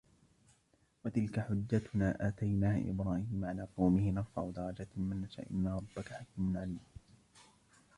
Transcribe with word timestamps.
وتلك 1.05 1.39
حجتنا 1.39 2.27
آتيناها 2.27 2.89
إبراهيم 2.89 3.41
على 3.43 3.67
قومه 3.77 4.11
نرفع 4.11 4.49
درجات 4.49 4.87
من 4.97 5.21
نشاء 5.21 5.47
إن 5.51 5.67
ربك 5.67 6.13
حكيم 6.13 6.57
عليم 6.57 6.79